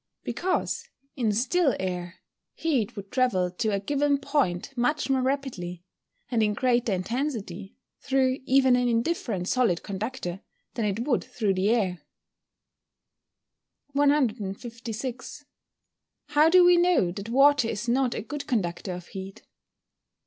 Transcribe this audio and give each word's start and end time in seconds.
_Because, 0.23 0.89
in 1.15 1.31
still 1.31 1.75
air, 1.79 2.15
heat 2.55 2.95
would 2.95 3.11
travel 3.11 3.51
to 3.51 3.69
a 3.71 3.79
given 3.79 4.17
point 4.17 4.75
much 4.75 5.11
more 5.11 5.21
rapidly, 5.21 5.83
and 6.31 6.41
in 6.41 6.55
greater 6.55 6.91
intensity, 6.91 7.75
through 7.99 8.39
even 8.47 8.75
an 8.75 8.87
indifferent 8.87 9.47
solid 9.47 9.83
conductor, 9.83 10.41
than 10.73 10.85
it 10.85 11.01
would 11.01 11.23
through 11.23 11.53
the 11.53 11.69
air. 11.69 12.01
156. 13.93 15.45
_How 16.31 16.49
do 16.49 16.65
we 16.65 16.77
know 16.77 17.11
that 17.11 17.29
water 17.29 17.67
is 17.67 17.87
not 17.87 18.15
a 18.15 18.23
good 18.23 18.47
conductor 18.47 18.93
of 18.93 19.05
heat? 19.09 19.43